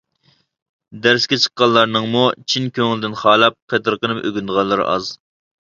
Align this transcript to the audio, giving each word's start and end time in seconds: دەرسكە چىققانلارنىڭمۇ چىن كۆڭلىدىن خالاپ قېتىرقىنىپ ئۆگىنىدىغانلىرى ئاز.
دەرسكە 1.03 1.37
چىققانلارنىڭمۇ 1.43 2.23
چىن 2.53 2.65
كۆڭلىدىن 2.79 3.17
خالاپ 3.21 3.59
قېتىرقىنىپ 3.75 4.27
ئۆگىنىدىغانلىرى 4.31 4.91
ئاز. 4.95 5.17